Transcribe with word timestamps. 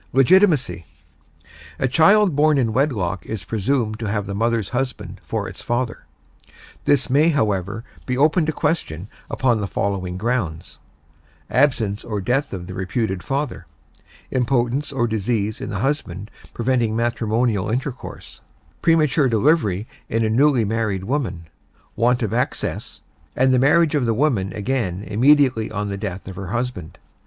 LEGITIMACY 0.13 0.83
A 1.77 1.87
child 1.87 2.35
born 2.35 2.57
in 2.57 2.73
wedlock 2.73 3.23
is 3.27 3.45
presumed 3.45 3.99
to 3.99 4.07
have 4.09 4.25
the 4.25 4.33
mother's 4.33 4.69
husband 4.69 5.21
for 5.23 5.47
its 5.47 5.61
father. 5.61 6.07
This 6.85 7.07
may, 7.07 7.29
however, 7.29 7.83
be 8.07 8.17
open 8.17 8.47
to 8.47 8.51
question 8.51 9.09
upon 9.29 9.61
the 9.61 9.67
following 9.67 10.17
grounds: 10.17 10.79
Absence 11.51 12.03
or 12.03 12.19
death 12.19 12.51
of 12.51 12.65
the 12.65 12.73
reputed 12.73 13.21
father; 13.21 13.67
impotence 14.31 14.91
or 14.91 15.05
disease 15.05 15.61
in 15.61 15.69
the 15.69 15.81
husband 15.81 16.31
preventing 16.51 16.95
matrimonial 16.95 17.69
intercourse; 17.69 18.41
premature 18.81 19.29
delivery 19.29 19.85
in 20.09 20.25
a 20.25 20.31
newly 20.31 20.65
married 20.65 21.03
woman; 21.03 21.45
want 21.95 22.23
of 22.23 22.33
access; 22.33 23.01
and 23.35 23.53
the 23.53 23.59
marriage 23.59 23.93
of 23.93 24.07
the 24.07 24.15
woman 24.15 24.51
again 24.53 25.03
immediately 25.03 25.69
on 25.69 25.89
the 25.89 25.95
death 25.95 26.27
of 26.27 26.35
her 26.37 26.47
husband. 26.47 26.97